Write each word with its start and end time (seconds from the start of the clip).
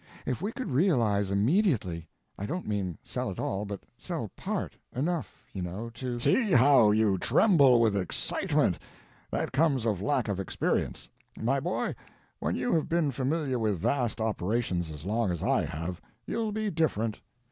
If 0.25 0.41
we 0.41 0.51
could 0.51 0.71
realize 0.71 1.29
immediately. 1.29 2.07
I 2.35 2.47
don't 2.47 2.67
mean 2.67 2.97
sell 3.03 3.29
it 3.29 3.39
all, 3.39 3.65
but 3.65 3.81
sell 3.99 4.29
part—enough, 4.35 5.45
you 5.53 5.61
know, 5.61 5.91
to—" 5.91 6.19
"See 6.19 6.53
how 6.53 6.89
you 6.89 7.19
tremble 7.19 7.79
with 7.79 7.95
excitement. 7.95 8.79
That 9.29 9.51
comes 9.51 9.85
of 9.85 10.01
lack 10.01 10.27
of 10.27 10.39
experience. 10.39 11.07
My 11.39 11.59
boy, 11.59 11.93
when 12.39 12.55
you 12.55 12.73
have 12.73 12.89
been 12.89 13.11
familiar 13.11 13.59
with 13.59 13.77
vast 13.77 14.19
operations 14.19 14.89
as 14.89 15.05
long 15.05 15.29
as 15.29 15.43
I 15.43 15.65
have, 15.65 16.01
you'll 16.25 16.51
be 16.51 16.71
different. 16.71 17.19